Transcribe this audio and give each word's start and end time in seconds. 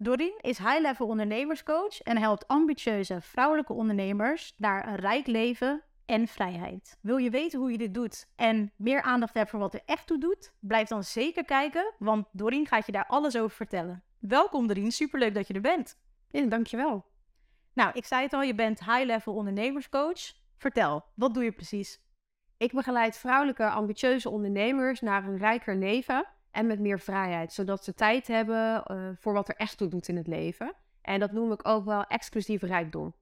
Doreen 0.00 0.38
is 0.40 0.58
high-level 0.58 1.06
ondernemerscoach 1.06 2.00
en 2.00 2.18
helpt 2.18 2.48
ambitieuze 2.48 3.20
vrouwelijke 3.20 3.72
ondernemers 3.72 4.54
naar 4.56 4.88
een 4.88 4.96
rijk 4.96 5.26
leven 5.26 5.82
en 6.06 6.26
vrijheid. 6.26 6.98
Wil 7.00 7.16
je 7.16 7.30
weten 7.30 7.58
hoe 7.58 7.70
je 7.70 7.78
dit 7.78 7.94
doet 7.94 8.28
en 8.36 8.72
meer 8.76 9.02
aandacht 9.02 9.34
hebben 9.34 9.50
voor 9.50 9.60
wat 9.60 9.74
er 9.74 9.82
echt 9.84 10.06
toe 10.06 10.18
doet? 10.18 10.52
Blijf 10.60 10.88
dan 10.88 11.04
zeker 11.04 11.44
kijken, 11.44 11.94
want 11.98 12.26
Doreen 12.32 12.66
gaat 12.66 12.86
je 12.86 12.92
daar 12.92 13.06
alles 13.06 13.36
over 13.36 13.56
vertellen. 13.56 14.02
Welkom 14.18 14.66
Doreen, 14.66 14.92
superleuk 14.92 15.34
dat 15.34 15.46
je 15.46 15.54
er 15.54 15.60
bent. 15.60 15.98
Ja, 16.30 16.46
dankjewel. 16.46 17.04
Nou, 17.72 17.90
ik 17.94 18.04
zei 18.04 18.22
het 18.22 18.32
al, 18.32 18.42
je 18.42 18.54
bent 18.54 18.84
high-level 18.84 19.34
ondernemerscoach. 19.34 20.20
Vertel, 20.56 21.04
wat 21.14 21.34
doe 21.34 21.44
je 21.44 21.52
precies? 21.52 22.00
Ik 22.56 22.72
begeleid 22.72 23.16
vrouwelijke 23.16 23.68
ambitieuze 23.68 24.30
ondernemers 24.30 25.00
naar 25.00 25.24
een 25.24 25.38
rijker 25.38 25.76
leven 25.76 26.26
en 26.58 26.66
met 26.66 26.80
meer 26.80 27.00
vrijheid, 27.00 27.52
zodat 27.52 27.84
ze 27.84 27.94
tijd 27.94 28.26
hebben 28.26 28.82
uh, 28.90 29.08
voor 29.14 29.32
wat 29.32 29.48
er 29.48 29.54
echt 29.54 29.78
toe 29.78 29.88
doet 29.88 30.08
in 30.08 30.16
het 30.16 30.26
leven. 30.26 30.72
En 31.02 31.20
dat 31.20 31.32
noem 31.32 31.52
ik 31.52 31.68
ook 31.68 31.84
wel 31.84 32.04
exclusieve 32.04 32.66
rijkdom. 32.66 33.14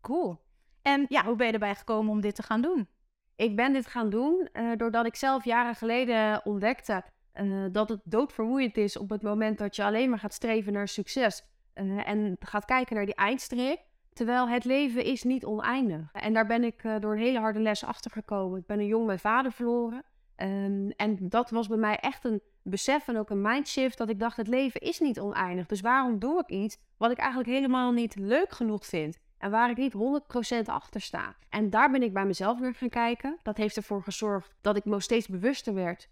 Cool. 0.00 0.40
En 0.82 1.06
ja, 1.08 1.24
hoe 1.24 1.36
ben 1.36 1.46
je 1.46 1.52
erbij 1.52 1.74
gekomen 1.74 2.12
om 2.12 2.20
dit 2.20 2.34
te 2.34 2.42
gaan 2.42 2.60
doen? 2.60 2.88
Ik 3.36 3.56
ben 3.56 3.72
dit 3.72 3.86
gaan 3.86 4.10
doen 4.10 4.48
uh, 4.52 4.76
doordat 4.76 5.06
ik 5.06 5.14
zelf 5.14 5.44
jaren 5.44 5.74
geleden 5.74 6.44
ontdekte 6.44 7.04
uh, 7.34 7.66
dat 7.72 7.88
het 7.88 8.00
doodvermoeiend 8.04 8.76
is 8.76 8.96
op 8.96 9.10
het 9.10 9.22
moment 9.22 9.58
dat 9.58 9.76
je 9.76 9.84
alleen 9.84 10.10
maar 10.10 10.18
gaat 10.18 10.34
streven 10.34 10.72
naar 10.72 10.88
succes 10.88 11.44
en 11.74 12.36
gaat 12.40 12.64
kijken 12.64 12.96
naar 12.96 13.06
die 13.06 13.14
eindstreep. 13.14 13.80
Terwijl 14.12 14.48
het 14.48 14.64
leven 14.64 15.04
is 15.04 15.22
niet 15.22 15.44
oneindig. 15.44 16.12
En 16.12 16.32
daar 16.32 16.46
ben 16.46 16.64
ik 16.64 16.82
door 17.00 17.12
een 17.12 17.18
hele 17.18 17.38
harde 17.38 17.60
les 17.60 17.84
achter 17.84 18.10
gekomen. 18.10 18.58
Ik 18.58 18.66
ben 18.66 18.78
een 18.78 18.86
jong 18.86 19.06
mijn 19.06 19.18
vader 19.18 19.52
verloren. 19.52 20.04
Um, 20.36 20.90
en 20.90 21.28
dat 21.28 21.50
was 21.50 21.68
bij 21.68 21.76
mij 21.76 21.96
echt 21.96 22.24
een 22.24 22.40
besef 22.68 23.08
en 23.08 23.16
ook 23.16 23.30
een 23.30 23.40
mindshift 23.40 23.98
dat 23.98 24.08
ik 24.08 24.18
dacht, 24.18 24.36
het 24.36 24.48
leven 24.48 24.80
is 24.80 25.00
niet 25.00 25.20
oneindig. 25.20 25.66
Dus 25.66 25.80
waarom 25.80 26.18
doe 26.18 26.40
ik 26.40 26.48
iets 26.48 26.78
wat 26.96 27.10
ik 27.10 27.18
eigenlijk 27.18 27.48
helemaal 27.48 27.92
niet 27.92 28.14
leuk 28.14 28.50
genoeg 28.50 28.86
vind? 28.86 29.18
En 29.38 29.50
waar 29.50 29.70
ik 29.70 29.76
niet 29.76 29.94
100% 29.94 30.58
achter 30.64 31.00
sta. 31.00 31.36
En 31.48 31.70
daar 31.70 31.90
ben 31.90 32.02
ik 32.02 32.12
bij 32.12 32.26
mezelf 32.26 32.58
weer 32.58 32.74
gaan 32.74 32.88
kijken. 32.88 33.38
Dat 33.42 33.56
heeft 33.56 33.76
ervoor 33.76 34.02
gezorgd 34.02 34.54
dat 34.60 34.76
ik 34.76 34.84
me 34.84 35.00
steeds 35.00 35.28
bewuster 35.28 35.74
werd 35.74 36.08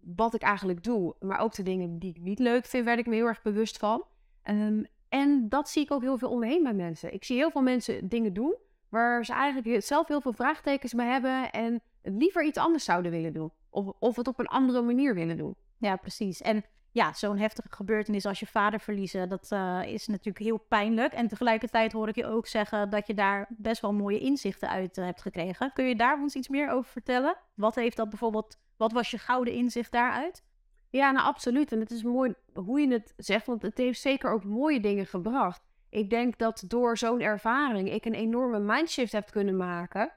wat 0.00 0.34
ik 0.34 0.42
eigenlijk 0.42 0.82
doe. 0.82 1.14
Maar 1.20 1.38
ook 1.38 1.54
de 1.54 1.62
dingen 1.62 1.98
die 1.98 2.10
ik 2.10 2.20
niet 2.20 2.38
leuk 2.38 2.64
vind, 2.66 2.84
werd 2.84 2.98
ik 2.98 3.06
me 3.06 3.14
heel 3.14 3.26
erg 3.26 3.42
bewust 3.42 3.78
van. 3.78 4.04
Um, 4.44 4.86
en 5.08 5.48
dat 5.48 5.68
zie 5.68 5.82
ik 5.82 5.92
ook 5.92 6.02
heel 6.02 6.18
veel 6.18 6.30
om 6.30 6.38
me 6.38 6.46
heen 6.46 6.62
bij 6.62 6.74
mensen. 6.74 7.12
Ik 7.12 7.24
zie 7.24 7.36
heel 7.36 7.50
veel 7.50 7.62
mensen 7.62 8.08
dingen 8.08 8.32
doen 8.32 8.56
waar 8.88 9.24
ze 9.24 9.32
eigenlijk 9.32 9.82
zelf 9.82 10.08
heel 10.08 10.20
veel 10.20 10.32
vraagtekens 10.32 10.92
bij 10.92 11.06
hebben 11.06 11.50
en 11.50 11.82
liever 12.02 12.44
iets 12.44 12.58
anders 12.58 12.84
zouden 12.84 13.10
willen 13.10 13.32
doen. 13.32 13.52
Of, 13.70 13.86
of 13.98 14.16
het 14.16 14.28
op 14.28 14.38
een 14.38 14.46
andere 14.46 14.82
manier 14.82 15.14
willen 15.14 15.36
doen. 15.36 15.54
Ja, 15.84 15.96
precies. 15.96 16.42
En 16.42 16.64
ja, 16.92 17.12
zo'n 17.12 17.38
heftige 17.38 17.68
gebeurtenis 17.70 18.26
als 18.26 18.40
je 18.40 18.46
vader 18.46 18.80
verliezen, 18.80 19.28
dat 19.28 19.50
uh, 19.52 19.82
is 19.86 20.06
natuurlijk 20.06 20.44
heel 20.44 20.58
pijnlijk. 20.58 21.12
En 21.12 21.28
tegelijkertijd 21.28 21.92
hoor 21.92 22.08
ik 22.08 22.14
je 22.14 22.26
ook 22.26 22.46
zeggen 22.46 22.90
dat 22.90 23.06
je 23.06 23.14
daar 23.14 23.46
best 23.48 23.80
wel 23.80 23.92
mooie 23.92 24.18
inzichten 24.18 24.68
uit 24.68 24.98
uh, 24.98 25.04
hebt 25.04 25.22
gekregen. 25.22 25.72
Kun 25.72 25.84
je 25.84 25.96
daar 25.96 26.20
ons 26.20 26.34
iets 26.34 26.48
meer 26.48 26.70
over 26.70 26.90
vertellen? 26.90 27.36
Wat 27.54 27.74
heeft 27.74 27.96
dat 27.96 28.08
bijvoorbeeld, 28.08 28.58
wat 28.76 28.92
was 28.92 29.10
je 29.10 29.18
gouden 29.18 29.54
inzicht 29.54 29.92
daaruit? 29.92 30.44
Ja, 30.90 31.10
nou 31.10 31.26
absoluut. 31.26 31.72
En 31.72 31.80
het 31.80 31.90
is 31.90 32.02
mooi 32.02 32.34
hoe 32.54 32.80
je 32.80 32.92
het 32.92 33.14
zegt, 33.16 33.46
want 33.46 33.62
het 33.62 33.78
heeft 33.78 34.00
zeker 34.00 34.30
ook 34.30 34.44
mooie 34.44 34.80
dingen 34.80 35.06
gebracht. 35.06 35.62
Ik 35.88 36.10
denk 36.10 36.38
dat 36.38 36.64
door 36.66 36.98
zo'n 36.98 37.20
ervaring 37.20 37.92
ik 37.92 38.04
een 38.04 38.14
enorme 38.14 38.58
mindshift 38.58 39.12
heb 39.12 39.30
kunnen 39.30 39.56
maken 39.56 40.12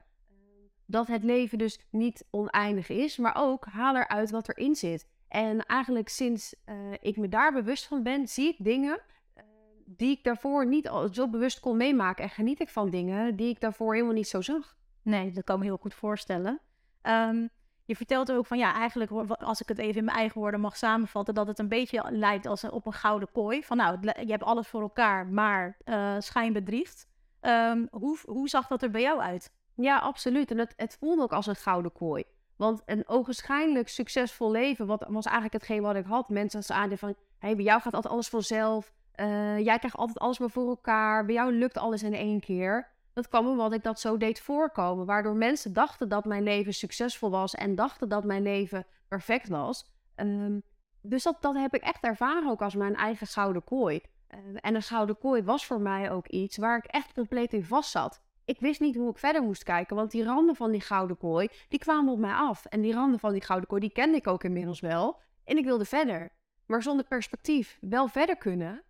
dat 0.86 1.06
het 1.06 1.24
leven 1.24 1.58
dus 1.58 1.80
niet 1.90 2.24
oneindig 2.30 2.88
is, 2.88 3.16
maar 3.16 3.34
ook 3.36 3.64
haal 3.64 3.96
eruit 3.96 4.30
wat 4.30 4.48
erin 4.48 4.74
zit. 4.74 5.06
En 5.28 5.66
eigenlijk 5.66 6.08
sinds 6.08 6.54
uh, 6.66 6.74
ik 7.00 7.16
me 7.16 7.28
daar 7.28 7.52
bewust 7.52 7.86
van 7.86 8.02
ben, 8.02 8.28
zie 8.28 8.48
ik 8.48 8.56
dingen 8.58 9.00
uh, 9.36 9.42
die 9.84 10.10
ik 10.10 10.24
daarvoor 10.24 10.66
niet 10.66 10.90
zo 11.12 11.28
bewust 11.28 11.60
kon 11.60 11.76
meemaken. 11.76 12.24
En 12.24 12.30
geniet 12.30 12.60
ik 12.60 12.68
van 12.68 12.90
dingen 12.90 13.36
die 13.36 13.48
ik 13.48 13.60
daarvoor 13.60 13.92
helemaal 13.92 14.14
niet 14.14 14.28
zo 14.28 14.40
zag. 14.40 14.76
Nee, 15.02 15.30
dat 15.30 15.44
kan 15.44 15.58
me 15.58 15.64
heel 15.64 15.76
goed 15.76 15.94
voorstellen. 15.94 16.60
Um, 17.02 17.50
je 17.84 17.96
vertelt 17.96 18.32
ook 18.32 18.46
van 18.46 18.58
ja, 18.58 18.74
eigenlijk 18.74 19.10
als 19.30 19.60
ik 19.60 19.68
het 19.68 19.78
even 19.78 19.96
in 19.96 20.04
mijn 20.04 20.16
eigen 20.16 20.40
woorden 20.40 20.60
mag 20.60 20.76
samenvatten, 20.76 21.34
dat 21.34 21.46
het 21.46 21.58
een 21.58 21.68
beetje 21.68 22.04
lijkt 22.10 22.46
als 22.46 22.64
op 22.64 22.86
een 22.86 22.92
gouden 22.92 23.32
kooi. 23.32 23.62
Van 23.62 23.76
nou, 23.76 23.98
je 24.00 24.30
hebt 24.30 24.42
alles 24.42 24.68
voor 24.68 24.80
elkaar, 24.80 25.26
maar 25.26 25.76
uh, 25.84 26.14
schijn 26.18 26.52
bedriegt. 26.52 27.08
Um, 27.40 27.88
hoe, 27.90 28.18
hoe 28.24 28.48
zag 28.48 28.66
dat 28.66 28.82
er 28.82 28.90
bij 28.90 29.00
jou 29.00 29.20
uit? 29.20 29.52
Ja, 29.74 29.98
absoluut. 29.98 30.50
En 30.50 30.58
het, 30.58 30.72
het 30.76 30.96
voelde 31.00 31.22
ook 31.22 31.32
als 31.32 31.46
een 31.46 31.56
gouden 31.56 31.92
kooi. 31.92 32.24
Want 32.58 32.82
een 32.86 33.08
ogenschijnlijk 33.08 33.88
succesvol 33.88 34.50
leven 34.50 34.86
wat, 34.86 35.06
was 35.08 35.24
eigenlijk 35.24 35.54
hetgeen 35.54 35.82
wat 35.82 35.96
ik 35.96 36.04
had. 36.04 36.28
Mensen 36.28 36.62
zeiden 36.62 36.98
van, 36.98 37.14
hey, 37.38 37.56
bij 37.56 37.64
jou 37.64 37.80
gaat 37.80 37.94
altijd 37.94 38.12
alles 38.12 38.28
vanzelf. 38.28 38.92
Uh, 39.16 39.58
jij 39.58 39.78
krijgt 39.78 39.96
altijd 39.96 40.18
alles 40.18 40.38
maar 40.38 40.50
voor 40.50 40.68
elkaar. 40.68 41.24
Bij 41.24 41.34
jou 41.34 41.52
lukt 41.52 41.78
alles 41.78 42.02
in 42.02 42.14
één 42.14 42.40
keer. 42.40 42.88
Dat 43.12 43.28
kwam 43.28 43.46
omdat 43.46 43.72
ik 43.72 43.82
dat 43.82 44.00
zo 44.00 44.16
deed 44.16 44.40
voorkomen. 44.40 45.06
Waardoor 45.06 45.34
mensen 45.34 45.72
dachten 45.72 46.08
dat 46.08 46.24
mijn 46.24 46.42
leven 46.42 46.74
succesvol 46.74 47.30
was. 47.30 47.54
En 47.54 47.74
dachten 47.74 48.08
dat 48.08 48.24
mijn 48.24 48.42
leven 48.42 48.86
perfect 49.08 49.48
was. 49.48 49.90
Um, 50.16 50.62
dus 51.02 51.22
dat, 51.22 51.36
dat 51.42 51.54
heb 51.54 51.74
ik 51.74 51.82
echt 51.82 52.04
ervaren 52.04 52.50
ook 52.50 52.62
als 52.62 52.74
mijn 52.74 52.96
eigen 52.96 53.26
gouden 53.26 53.64
kooi. 53.64 54.00
Uh, 54.30 54.38
en 54.60 54.74
een 54.74 54.82
gouden 54.82 55.18
kooi 55.18 55.42
was 55.42 55.66
voor 55.66 55.80
mij 55.80 56.10
ook 56.10 56.28
iets 56.28 56.56
waar 56.56 56.76
ik 56.76 56.84
echt 56.84 57.12
compleet 57.12 57.52
in 57.52 57.64
vast 57.64 57.90
zat 57.90 58.22
ik 58.48 58.60
wist 58.60 58.80
niet 58.80 58.96
hoe 58.96 59.10
ik 59.10 59.18
verder 59.18 59.42
moest 59.42 59.62
kijken. 59.62 59.96
Want 59.96 60.10
die 60.10 60.24
randen 60.24 60.56
van 60.56 60.70
die 60.70 60.80
gouden 60.80 61.16
kooi, 61.16 61.48
die 61.68 61.78
kwamen 61.78 62.12
op 62.12 62.18
mij 62.18 62.32
af. 62.32 62.64
En 62.64 62.80
die 62.80 62.92
randen 62.92 63.18
van 63.18 63.32
die 63.32 63.44
gouden 63.44 63.68
kooi, 63.68 63.80
die 63.80 63.92
kende 63.92 64.16
ik 64.16 64.26
ook 64.26 64.44
inmiddels 64.44 64.80
wel. 64.80 65.20
En 65.44 65.56
ik 65.56 65.64
wilde 65.64 65.84
verder. 65.84 66.30
Maar 66.66 66.82
zonder 66.82 67.06
perspectief 67.06 67.78
wel 67.80 68.08
verder 68.08 68.36
kunnen, 68.36 68.82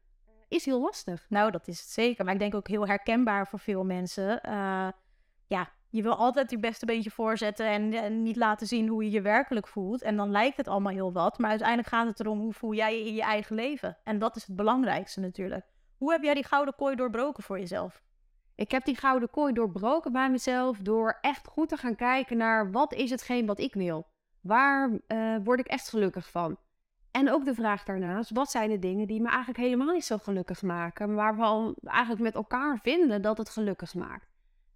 is 0.49 0.65
heel 0.65 0.81
lastig. 0.81 1.27
Nou, 1.29 1.51
dat 1.51 1.69
is 1.69 1.81
het 1.81 1.89
zeker. 1.89 2.25
Maar 2.25 2.35
ik 2.35 2.41
denk 2.41 2.55
ook 2.55 2.69
heel 2.69 2.87
herkenbaar 2.87 3.47
voor 3.47 3.59
veel 3.59 3.85
mensen. 3.85 4.41
Uh, 4.47 4.89
ja, 5.47 5.69
je 5.89 6.03
wil 6.03 6.15
altijd 6.15 6.51
je 6.51 6.59
beste 6.59 6.87
beentje 6.87 7.11
voorzetten 7.11 7.67
en, 7.67 7.93
en, 7.93 8.23
niet 8.23 8.37
laten 8.37 8.67
zien 8.67 8.89
hoe 8.89 9.05
je 9.05 9.11
je 9.11 9.21
werkelijk 9.21 9.69
voelt. 9.69 10.03
En 10.03 10.17
dan 10.17 10.31
lijkt 10.31 10.57
het 10.57 10.69
allemaal 10.69 10.93
heel 10.93 11.13
wat. 11.13 11.39
Maar 11.39 11.51
uiteindelijk 11.51 11.89
gaat 11.89 12.07
het 12.07 12.21
erom 12.21 12.41
hoe 12.41 12.53
voel 12.53 12.75
jij 12.75 12.99
je 12.99 13.07
in 13.07 13.15
je 13.15 13.23
eigen 13.23 13.55
leven. 13.55 13.97
En 14.05 14.19
dat 14.19 14.37
is 14.37 14.47
het 14.47 14.57
belangrijkste 14.57 15.21
natuurlijk. 15.21 15.67
Hoe 15.97 16.13
heb 16.13 16.23
jij 16.23 16.35
die 16.35 16.45
gouden 16.45 16.75
kooi 16.75 16.97
doorbroken 16.97 17.43
voor 17.43 17.59
jezelf? 17.59 18.03
Ik 18.59 18.71
heb 18.71 18.85
die 18.85 18.97
gouden 18.97 19.31
kooi 19.31 19.53
doorbroken 19.53 20.13
bij 20.13 20.31
mezelf 20.31 20.79
door 20.79 21.19
echt 21.21 21.47
goed 21.47 21.69
te 21.69 21.77
gaan 21.77 21.95
kijken 21.95 22.37
naar 22.37 22.71
wat 22.71 22.93
is 22.93 23.11
hetgeen 23.11 23.47
wat 23.47 23.59
ik 23.59 23.75
wil. 23.75 24.07
Waar 24.41 24.91
uh, 25.09 25.37
word 25.45 25.61
ik 25.61 25.67
echt 25.67 25.89
gelukkig 25.89 26.31
van? 26.31 26.57
En 27.11 27.33
ook 27.33 27.45
de 27.45 27.55
vraag 27.55 27.85
daarnaast, 27.85 28.31
wat 28.31 28.51
zijn 28.51 28.71
de 28.71 28.79
dingen 28.79 29.07
die 29.07 29.21
me 29.21 29.29
eigenlijk 29.29 29.59
helemaal 29.59 29.95
niet 29.95 30.05
zo 30.05 30.19
gelukkig 30.19 30.63
maken, 30.63 31.15
maar 31.15 31.37
we 31.37 31.75
eigenlijk 31.85 32.23
met 32.23 32.35
elkaar 32.35 32.79
vinden 32.83 33.23
dat 33.23 33.39
het 33.39 33.49
gelukkig 33.49 33.95
maakt. 33.95 34.29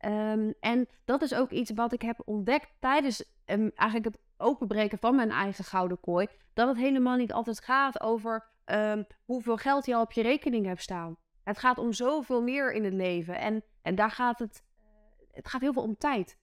Um, 0.05 0.55
en 0.61 0.87
dat 1.05 1.23
is 1.23 1.35
ook 1.35 1.51
iets 1.51 1.71
wat 1.75 1.93
ik 1.93 2.03
heb 2.03 2.23
ontdekt 2.25 2.73
tijdens 2.81 3.25
um, 3.47 3.71
eigenlijk 3.75 4.15
het 4.15 4.25
openbreken 4.37 4.99
van 4.99 5.15
mijn 5.15 5.31
eigen 5.31 5.65
gouden 5.65 6.01
kooi. 6.01 6.27
Dat 6.55 6.69
het 6.69 6.77
helemaal 6.77 7.17
niet 7.17 7.33
altijd 7.33 7.61
gaat 7.65 8.01
over 8.01 8.49
um, 8.65 9.07
hoeveel 9.25 9.57
geld 9.57 9.87
je 9.87 9.95
al 9.95 10.03
op 10.03 10.13
je 10.13 10.23
rekening 10.23 10.67
hebt 10.67 10.83
staan. 10.83 11.17
Het 11.45 11.59
gaat 11.59 11.79
om 11.79 11.93
zoveel 11.93 12.43
meer 12.43 12.73
in 12.73 12.85
het 12.85 12.95
leven. 12.95 13.39
En, 13.39 13.63
en 13.83 13.95
daar 13.95 14.11
gaat 14.11 14.39
het, 14.39 14.63
eh, 14.79 14.85
het 15.33 15.49
gaat 15.49 15.61
heel 15.61 15.73
veel 15.73 15.83
om 15.83 15.97
tijd. 15.97 16.39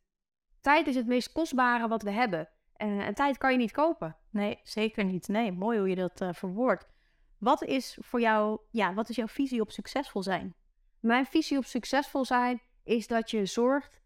Tijd 0.62 0.88
is 0.88 0.96
het 0.96 1.08
meest 1.08 1.32
kostbare 1.32 1.88
wat 1.88 2.02
we 2.02 2.12
hebben. 2.12 2.50
Uh, 2.78 3.08
en 3.08 3.14
tijd 3.14 3.38
kan 3.38 3.52
je 3.52 3.58
niet 3.58 3.72
kopen. 3.72 4.16
Nee, 4.30 4.60
zeker 4.64 5.04
niet. 5.04 5.28
Nee, 5.28 5.52
mooi 5.52 5.80
hoe 5.80 5.90
je 5.90 5.96
dat 5.96 6.22
uh, 6.22 6.30
verwoordt. 6.34 6.88
Wat 7.38 7.64
is 7.64 7.98
voor 8.02 8.22
jou, 8.22 8.60
ja, 8.72 8.94
wat 8.94 9.10
is 9.10 9.16
jouw 9.16 9.28
visie 9.28 9.62
op 9.62 9.72
succesvol 9.72 10.24
zijn? 10.24 10.56
Mijn 11.00 11.26
visie 11.26 11.58
op 11.58 11.66
succesvol 11.66 12.26
zijn 12.26 12.62
is 12.84 13.08
dat 13.08 13.32
je 13.32 13.46
zorgt 13.46 14.02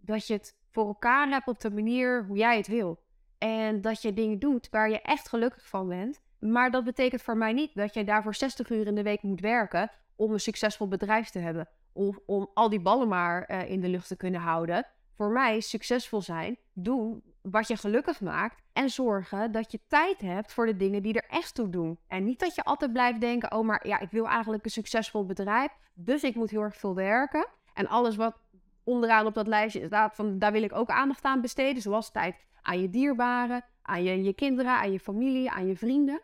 dat 0.00 0.26
je 0.26 0.32
het 0.32 0.56
voor 0.70 0.86
elkaar 0.86 1.28
hebt 1.28 1.48
op 1.48 1.60
de 1.60 1.70
manier 1.70 2.24
hoe 2.26 2.36
jij 2.36 2.56
het 2.56 2.66
wil. 2.66 3.02
En 3.38 3.80
dat 3.80 4.02
je 4.02 4.12
dingen 4.12 4.38
doet 4.38 4.68
waar 4.70 4.90
je 4.90 5.00
echt 5.00 5.28
gelukkig 5.28 5.68
van 5.68 5.88
bent. 5.88 6.20
Maar 6.38 6.70
dat 6.70 6.84
betekent 6.84 7.22
voor 7.22 7.36
mij 7.36 7.52
niet 7.52 7.74
dat 7.74 7.94
je 7.94 8.04
daarvoor 8.04 8.34
60 8.34 8.70
uur 8.70 8.86
in 8.86 8.94
de 8.94 9.02
week 9.02 9.22
moet 9.22 9.40
werken 9.40 9.90
om 10.20 10.32
een 10.32 10.40
succesvol 10.40 10.88
bedrijf 10.88 11.30
te 11.30 11.38
hebben. 11.38 11.68
Of 11.92 12.18
om 12.26 12.50
al 12.54 12.68
die 12.68 12.80
ballen 12.80 13.08
maar 13.08 13.50
uh, 13.50 13.70
in 13.70 13.80
de 13.80 13.88
lucht 13.88 14.08
te 14.08 14.16
kunnen 14.16 14.40
houden. 14.40 14.86
Voor 15.16 15.30
mij 15.30 15.60
succesvol 15.60 16.20
zijn, 16.20 16.56
doen 16.72 17.22
wat 17.42 17.68
je 17.68 17.76
gelukkig 17.76 18.20
maakt. 18.20 18.62
En 18.72 18.90
zorgen 18.90 19.52
dat 19.52 19.72
je 19.72 19.80
tijd 19.88 20.20
hebt 20.20 20.52
voor 20.52 20.66
de 20.66 20.76
dingen 20.76 21.02
die 21.02 21.14
er 21.14 21.28
echt 21.28 21.54
toe 21.54 21.70
doen. 21.70 21.98
En 22.06 22.24
niet 22.24 22.38
dat 22.38 22.54
je 22.54 22.62
altijd 22.62 22.92
blijft 22.92 23.20
denken: 23.20 23.52
oh, 23.52 23.66
maar 23.66 23.86
ja, 23.88 24.00
ik 24.00 24.10
wil 24.10 24.26
eigenlijk 24.26 24.64
een 24.64 24.70
succesvol 24.70 25.26
bedrijf. 25.26 25.70
Dus 25.94 26.22
ik 26.22 26.34
moet 26.34 26.50
heel 26.50 26.62
erg 26.62 26.76
veel 26.76 26.94
werken. 26.94 27.46
En 27.74 27.86
alles 27.86 28.16
wat 28.16 28.40
onderaan 28.84 29.26
op 29.26 29.34
dat 29.34 29.46
lijstje 29.46 29.86
staat, 29.86 30.14
van, 30.14 30.38
daar 30.38 30.52
wil 30.52 30.62
ik 30.62 30.74
ook 30.74 30.88
aandacht 30.88 31.24
aan 31.24 31.40
besteden. 31.40 31.82
Zoals 31.82 32.10
tijd 32.10 32.36
aan 32.62 32.80
je 32.80 32.90
dierbaren, 32.90 33.64
aan 33.82 34.02
je, 34.02 34.22
je 34.22 34.32
kinderen, 34.32 34.72
aan 34.72 34.92
je 34.92 35.00
familie, 35.00 35.50
aan 35.50 35.66
je 35.66 35.76
vrienden. 35.76 36.20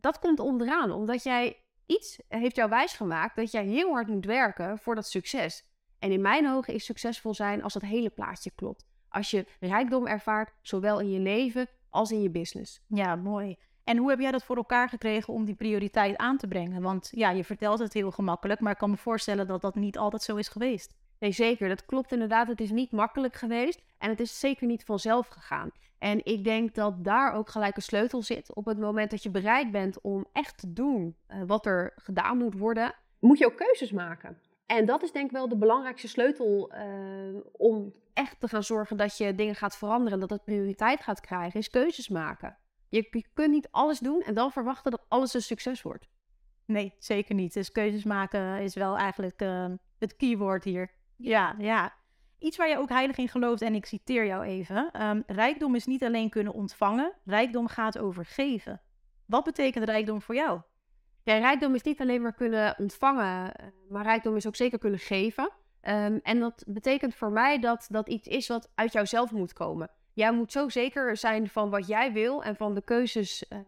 Dat 0.00 0.18
komt 0.18 0.40
onderaan, 0.40 0.90
omdat 0.90 1.22
jij 1.22 1.56
iets 1.88 2.18
heeft 2.28 2.56
jou 2.56 2.70
wijsgemaakt 2.70 3.36
dat 3.36 3.50
jij 3.50 3.64
heel 3.64 3.92
hard 3.92 4.08
moet 4.08 4.24
werken 4.24 4.78
voor 4.78 4.94
dat 4.94 5.06
succes. 5.06 5.64
En 5.98 6.12
in 6.12 6.20
mijn 6.20 6.48
ogen 6.48 6.74
is 6.74 6.84
succesvol 6.84 7.34
zijn 7.34 7.62
als 7.62 7.74
het 7.74 7.82
hele 7.82 8.10
plaatje 8.10 8.50
klopt. 8.54 8.86
Als 9.08 9.30
je 9.30 9.46
rijkdom 9.60 10.06
ervaart, 10.06 10.52
zowel 10.62 11.00
in 11.00 11.10
je 11.10 11.18
leven 11.18 11.68
als 11.90 12.10
in 12.10 12.22
je 12.22 12.30
business. 12.30 12.80
Ja, 12.86 13.16
mooi. 13.16 13.56
En 13.84 13.96
hoe 13.96 14.10
heb 14.10 14.18
jij 14.18 14.30
dat 14.30 14.44
voor 14.44 14.56
elkaar 14.56 14.88
gekregen 14.88 15.34
om 15.34 15.44
die 15.44 15.54
prioriteit 15.54 16.16
aan 16.16 16.36
te 16.36 16.48
brengen? 16.48 16.82
Want 16.82 17.08
ja, 17.10 17.30
je 17.30 17.44
vertelt 17.44 17.78
het 17.78 17.92
heel 17.92 18.10
gemakkelijk, 18.10 18.60
maar 18.60 18.72
ik 18.72 18.78
kan 18.78 18.90
me 18.90 18.96
voorstellen 18.96 19.46
dat 19.46 19.60
dat 19.60 19.74
niet 19.74 19.98
altijd 19.98 20.22
zo 20.22 20.36
is 20.36 20.48
geweest. 20.48 20.94
Nee, 21.18 21.32
zeker. 21.32 21.68
Dat 21.68 21.84
klopt 21.84 22.12
inderdaad. 22.12 22.48
Het 22.48 22.60
is 22.60 22.70
niet 22.70 22.92
makkelijk 22.92 23.34
geweest 23.34 23.82
en 23.98 24.10
het 24.10 24.20
is 24.20 24.40
zeker 24.40 24.66
niet 24.66 24.84
vanzelf 24.84 25.28
gegaan. 25.28 25.70
En 25.98 26.24
ik 26.24 26.44
denk 26.44 26.74
dat 26.74 27.04
daar 27.04 27.32
ook 27.32 27.50
gelijk 27.50 27.76
een 27.76 27.82
sleutel 27.82 28.22
zit. 28.22 28.54
Op 28.54 28.64
het 28.64 28.78
moment 28.78 29.10
dat 29.10 29.22
je 29.22 29.30
bereid 29.30 29.70
bent 29.70 30.00
om 30.00 30.26
echt 30.32 30.58
te 30.58 30.72
doen 30.72 31.16
uh, 31.28 31.42
wat 31.46 31.66
er 31.66 31.92
gedaan 31.96 32.38
moet 32.38 32.58
worden, 32.58 32.94
moet 33.18 33.38
je 33.38 33.46
ook 33.46 33.56
keuzes 33.56 33.92
maken. 33.92 34.38
En 34.66 34.86
dat 34.86 35.02
is 35.02 35.12
denk 35.12 35.26
ik 35.26 35.32
wel 35.32 35.48
de 35.48 35.56
belangrijkste 35.56 36.08
sleutel 36.08 36.72
uh, 36.74 37.40
om 37.52 37.92
echt 38.12 38.40
te 38.40 38.48
gaan 38.48 38.62
zorgen 38.62 38.96
dat 38.96 39.16
je 39.16 39.34
dingen 39.34 39.54
gaat 39.54 39.76
veranderen 39.76 40.12
en 40.12 40.20
dat 40.20 40.30
het 40.30 40.44
prioriteit 40.44 41.00
gaat 41.00 41.20
krijgen, 41.20 41.60
is 41.60 41.70
keuzes 41.70 42.08
maken. 42.08 42.56
Je, 42.88 43.06
je 43.10 43.24
kunt 43.34 43.50
niet 43.50 43.68
alles 43.70 43.98
doen 43.98 44.22
en 44.22 44.34
dan 44.34 44.52
verwachten 44.52 44.90
dat 44.90 45.04
alles 45.08 45.34
een 45.34 45.42
succes 45.42 45.82
wordt. 45.82 46.08
Nee, 46.64 46.94
zeker 46.98 47.34
niet. 47.34 47.54
Dus 47.54 47.72
keuzes 47.72 48.04
maken 48.04 48.60
is 48.60 48.74
wel 48.74 48.96
eigenlijk 48.96 49.42
uh, 49.42 49.66
het 49.98 50.16
keyword 50.16 50.64
hier. 50.64 50.90
Ja, 51.18 51.54
ja. 51.58 51.92
Iets 52.38 52.56
waar 52.56 52.68
je 52.68 52.78
ook 52.78 52.88
heilig 52.88 53.16
in 53.16 53.28
gelooft, 53.28 53.62
en 53.62 53.74
ik 53.74 53.86
citeer 53.86 54.26
jou 54.26 54.44
even. 54.44 55.02
Um, 55.02 55.22
rijkdom 55.26 55.74
is 55.74 55.86
niet 55.86 56.04
alleen 56.04 56.30
kunnen 56.30 56.52
ontvangen, 56.52 57.12
rijkdom 57.24 57.66
gaat 57.66 57.98
over 57.98 58.24
geven. 58.24 58.80
Wat 59.26 59.44
betekent 59.44 59.84
rijkdom 59.84 60.22
voor 60.22 60.34
jou? 60.34 60.60
Ja, 61.22 61.38
rijkdom 61.38 61.74
is 61.74 61.82
niet 61.82 62.00
alleen 62.00 62.22
maar 62.22 62.34
kunnen 62.34 62.78
ontvangen, 62.78 63.54
eh, 63.54 63.66
maar 63.88 64.02
rijkdom 64.02 64.36
is 64.36 64.46
ook 64.46 64.56
zeker 64.56 64.78
kunnen 64.78 64.98
geven. 64.98 65.52
Um, 65.82 66.20
en 66.22 66.38
dat 66.38 66.64
betekent 66.66 67.14
voor 67.14 67.30
mij 67.30 67.58
dat 67.58 67.86
dat 67.90 68.08
iets 68.08 68.28
is 68.28 68.48
wat 68.48 68.70
uit 68.74 68.92
jouzelf 68.92 69.30
moet 69.30 69.52
komen. 69.52 69.90
Jij 70.12 70.32
moet 70.32 70.52
zo 70.52 70.68
zeker 70.68 71.16
zijn 71.16 71.48
van 71.48 71.70
wat 71.70 71.86
jij 71.86 72.12
wil 72.12 72.42
en 72.42 72.56
van 72.56 72.74
de 72.74 72.82
keuzes 72.82 73.44
uh, 73.48 73.58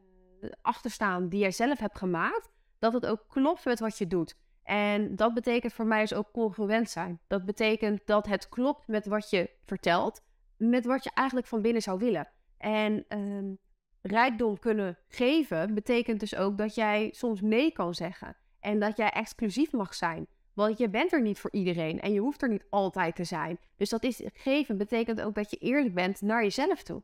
achterstaan 0.62 1.28
die 1.28 1.40
jij 1.40 1.50
zelf 1.50 1.78
hebt 1.78 1.98
gemaakt, 1.98 2.50
dat 2.78 2.92
het 2.92 3.06
ook 3.06 3.24
klopt 3.28 3.64
met 3.64 3.80
wat 3.80 3.98
je 3.98 4.06
doet. 4.06 4.34
En 4.62 5.16
dat 5.16 5.34
betekent 5.34 5.72
voor 5.72 5.86
mij 5.86 6.00
dus 6.00 6.14
ook 6.14 6.32
congruent 6.32 6.90
zijn. 6.90 7.20
Dat 7.26 7.44
betekent 7.44 8.00
dat 8.04 8.26
het 8.26 8.48
klopt 8.48 8.86
met 8.88 9.06
wat 9.06 9.30
je 9.30 9.50
vertelt, 9.64 10.22
met 10.56 10.84
wat 10.84 11.04
je 11.04 11.10
eigenlijk 11.14 11.46
van 11.46 11.62
binnen 11.62 11.82
zou 11.82 11.98
willen. 11.98 12.28
En 12.58 13.04
um, 13.08 13.58
rijkdom 14.02 14.58
kunnen 14.58 14.98
geven 15.08 15.74
betekent 15.74 16.20
dus 16.20 16.36
ook 16.36 16.58
dat 16.58 16.74
jij 16.74 17.08
soms 17.12 17.40
nee 17.40 17.72
kan 17.72 17.94
zeggen. 17.94 18.36
En 18.60 18.80
dat 18.80 18.96
jij 18.96 19.10
exclusief 19.10 19.72
mag 19.72 19.94
zijn. 19.94 20.26
Want 20.52 20.78
je 20.78 20.90
bent 20.90 21.12
er 21.12 21.22
niet 21.22 21.38
voor 21.38 21.52
iedereen 21.52 22.00
en 22.00 22.12
je 22.12 22.20
hoeft 22.20 22.42
er 22.42 22.48
niet 22.48 22.66
altijd 22.70 23.16
te 23.16 23.24
zijn. 23.24 23.58
Dus 23.76 23.88
dat 23.88 24.04
is 24.04 24.22
geven 24.32 24.76
betekent 24.76 25.20
ook 25.20 25.34
dat 25.34 25.50
je 25.50 25.56
eerlijk 25.56 25.94
bent 25.94 26.20
naar 26.20 26.42
jezelf 26.42 26.82
toe. 26.82 27.02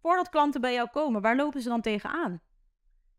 Voordat 0.00 0.28
klanten 0.28 0.60
bij 0.60 0.72
jou 0.72 0.88
komen, 0.90 1.20
waar 1.20 1.36
lopen 1.36 1.62
ze 1.62 1.68
dan 1.68 1.80
tegenaan? 1.80 2.40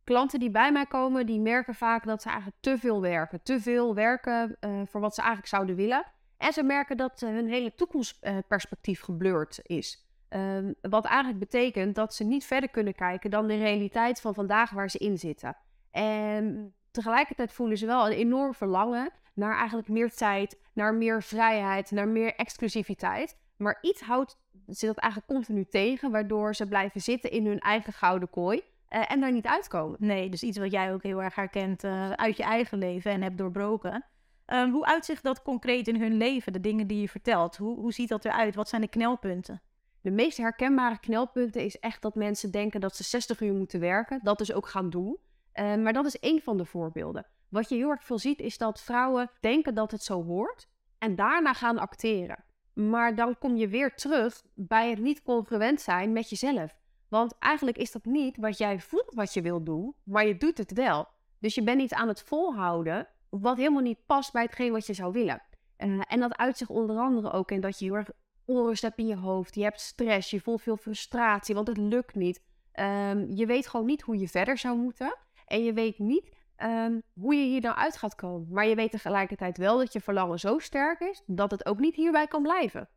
Klanten 0.04 0.40
die 0.40 0.52
bij 0.52 0.72
mij 0.72 0.86
komen, 0.86 1.26
die 1.26 1.40
merken 1.40 1.76
vaak 1.76 2.06
dat 2.06 2.22
ze 2.22 2.28
eigenlijk 2.28 2.58
te 2.60 2.78
veel 2.78 3.02
werken. 3.02 3.44
Te 3.44 3.60
veel 3.60 3.96
werken 3.96 4.58
uh, 4.60 4.82
voor 4.86 5.02
wat 5.02 5.14
ze 5.14 5.20
eigenlijk 5.20 5.50
zouden 5.50 5.76
willen. 5.76 6.06
En 6.38 6.54
ze 6.54 6.64
merken 6.64 6.98
dat 6.98 7.22
uh, 7.22 7.30
hun 7.30 7.48
hele 7.48 7.76
toekomstperspectief 7.76 9.02
geblurred 9.02 9.60
is. 9.64 10.10
Um, 10.30 10.76
wat 10.82 11.06
eigenlijk 11.06 11.40
betekent 11.40 11.96
dat 11.96 12.14
ze 12.14 12.24
niet 12.24 12.46
verder 12.46 12.70
kunnen 12.70 12.96
kijken 12.96 13.30
dan 13.30 13.48
de 13.48 13.58
realiteit 13.58 14.22
van 14.22 14.34
vandaag 14.34 14.72
waar 14.72 14.90
ze 14.90 14.98
in 14.98 15.18
zitten. 15.18 15.58
En 15.92 16.74
tegelijkertijd 16.92 17.54
voelen 17.54 17.78
ze 17.78 17.86
wel 17.86 18.06
een 18.06 18.18
enorm 18.18 18.54
verlangen 18.54 19.12
naar 19.34 19.58
eigenlijk 19.58 19.88
meer 19.88 20.14
tijd, 20.14 20.60
naar 20.74 20.94
meer 20.94 21.24
vrijheid, 21.24 21.92
naar 21.92 22.08
meer 22.08 22.36
exclusiviteit. 22.36 23.38
Maar 23.58 23.78
iets 23.82 24.02
houdt 24.02 24.38
ze 24.68 24.86
dat 24.86 24.98
eigenlijk 24.98 25.32
continu 25.32 25.66
tegen, 25.66 26.12
waardoor 26.12 26.56
ze 26.56 26.68
blijven 26.68 27.02
zitten 27.02 27.32
in 27.32 27.46
hun 27.46 27.60
eigen 27.60 27.94
gouden 27.94 28.30
kooi. 28.30 28.62
Uh, 28.94 29.12
en 29.12 29.20
daar 29.20 29.32
niet 29.32 29.48
uitkomen. 29.48 29.98
Nee, 30.00 30.30
dus 30.30 30.44
iets 30.44 30.58
wat 30.58 30.72
jij 30.72 30.94
ook 30.94 31.04
heel 31.04 31.24
erg 31.24 31.36
herkent 31.36 31.84
uh, 31.84 32.12
uit 32.12 32.38
je 32.38 32.44
eigen 32.44 32.78
leven 32.78 33.12
en 33.12 33.22
hebt 33.22 33.38
doorbroken. 33.38 34.06
Um, 34.48 34.72
hoe 34.72 34.86
uitzicht 34.86 35.24
dat 35.24 35.42
concreet 35.42 35.88
in 35.88 36.02
hun 36.02 36.18
leven, 36.18 36.54
de 36.54 36.60
dingen 36.60 36.88
die 36.88 37.02
je 37.02 37.10
vertelt? 37.10 37.58
Hoe, 37.58 37.80
hoe 37.80 37.94
ziet 37.94 38.10
dat 38.10 38.26
eruit? 38.26 38.56
Wat 38.56 38.70
zijn 38.70 38.82
de 38.82 38.88
knelpunten? 38.88 39.62
De 40.02 40.12
meest 40.12 40.38
herkenbare 40.38 41.00
knelpunten 41.00 41.62
is 41.62 41.80
echt 41.80 42.02
dat 42.02 42.16
mensen 42.16 42.52
denken 42.52 42.82
dat 42.82 42.96
ze 42.96 43.04
60 43.04 43.42
uur 43.42 43.54
moeten 43.54 43.80
werken. 43.80 44.20
Dat 44.24 44.38
dus 44.38 44.54
ook 44.54 44.68
gaan 44.68 44.90
doen. 44.90 45.18
Uh, 45.54 45.76
maar 45.76 45.94
dat 45.94 46.06
is 46.06 46.20
één 46.20 46.42
van 46.42 46.58
de 46.58 46.66
voorbeelden. 46.66 47.26
Wat 47.50 47.70
je 47.70 47.76
heel 47.76 47.90
erg 47.90 48.04
veel 48.04 48.20
ziet 48.20 48.40
is 48.40 48.58
dat 48.58 48.82
vrouwen 48.82 49.32
denken 49.40 49.74
dat 49.74 49.92
het 49.92 50.04
zo 50.04 50.24
hoort 50.24 50.68
en 50.98 51.16
daarna 51.16 51.54
gaan 51.54 51.78
acteren. 51.80 52.44
Maar 52.74 53.16
dan 53.16 53.38
kom 53.38 53.56
je 53.56 53.68
weer 53.68 53.96
terug 53.96 54.42
bij 54.54 54.90
het 54.90 55.00
niet 55.00 55.22
congruent 55.22 55.82
zijn 55.82 56.14
met 56.14 56.30
jezelf. 56.30 56.81
Want 57.12 57.38
eigenlijk 57.40 57.78
is 57.78 57.92
dat 57.92 58.06
niet 58.06 58.38
wat 58.38 58.58
jij 58.58 58.80
voelt 58.80 59.14
wat 59.14 59.34
je 59.34 59.42
wil 59.42 59.64
doen, 59.64 59.96
maar 60.04 60.28
je 60.28 60.38
doet 60.38 60.58
het 60.58 60.74
wel. 60.74 61.08
Dus 61.40 61.56
je 61.56 61.64
bent 61.64 61.82
iets 61.82 61.94
aan 61.94 62.08
het 62.08 62.22
volhouden 62.22 63.08
wat 63.30 63.58
helemaal 63.58 63.82
niet 63.82 64.06
past 64.06 64.32
bij 64.34 64.44
hetgeen 64.44 64.72
wat 64.72 64.86
je 64.86 64.94
zou 64.94 65.12
willen. 65.12 65.42
Uh, 65.78 66.02
en 66.08 66.20
dat 66.20 66.38
uit 66.38 66.58
zich 66.58 66.70
onder 66.70 66.98
andere 66.98 67.32
ook 67.32 67.52
in 67.52 67.62
dat 67.62 67.80
je 67.80 67.86
heel 67.86 67.96
erg 67.96 68.10
onrust 68.46 68.82
hebt 68.82 68.98
in 68.98 69.08
je 69.08 69.16
hoofd. 69.16 69.56
Je 69.56 69.64
hebt 69.64 69.80
stress, 69.80 70.30
je 70.30 70.40
voelt 70.40 70.62
veel 70.62 70.78
frustratie, 70.78 71.56
want 71.56 71.68
het 71.68 71.78
lukt 71.78 72.16
niet. 72.16 72.42
Um, 72.80 73.32
je 73.36 73.46
weet 73.46 73.68
gewoon 73.68 73.86
niet 73.86 74.02
hoe 74.02 74.18
je 74.18 74.28
verder 74.28 74.58
zou 74.58 74.78
moeten. 74.78 75.18
En 75.46 75.64
je 75.64 75.74
weet 75.74 76.00
niet 76.00 76.36
um, 76.58 77.02
hoe 77.14 77.36
je 77.36 77.46
hier 77.46 77.62
nou 77.62 77.76
uit 77.76 77.98
gaat 77.98 78.16
komen. 78.16 78.48
Maar 78.52 78.68
je 78.68 78.76
weet 78.76 78.92
tegelijkertijd 78.92 79.58
wel 79.58 79.78
dat 79.78 79.94
je 79.94 80.02
verlangen 80.02 80.40
zo 80.40 80.60
sterk 80.60 81.00
is 81.00 81.24
dat 81.26 81.52
het 81.52 81.66
ook 81.66 81.80
niet 81.80 81.96
hierbij 81.96 82.28
kan 82.28 82.42
blijven. 82.42 82.90